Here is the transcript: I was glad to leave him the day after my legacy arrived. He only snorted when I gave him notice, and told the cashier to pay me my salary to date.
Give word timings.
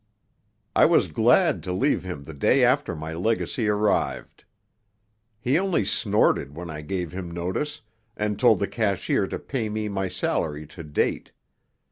I 0.75 0.85
was 0.85 1.09
glad 1.09 1.61
to 1.61 1.71
leave 1.71 2.03
him 2.03 2.23
the 2.23 2.33
day 2.33 2.63
after 2.65 2.95
my 2.95 3.13
legacy 3.13 3.67
arrived. 3.67 4.45
He 5.39 5.59
only 5.59 5.85
snorted 5.85 6.55
when 6.57 6.71
I 6.71 6.81
gave 6.81 7.11
him 7.11 7.29
notice, 7.29 7.83
and 8.17 8.39
told 8.39 8.57
the 8.57 8.67
cashier 8.67 9.27
to 9.27 9.37
pay 9.37 9.69
me 9.69 9.89
my 9.89 10.07
salary 10.07 10.65
to 10.65 10.81
date. 10.83 11.33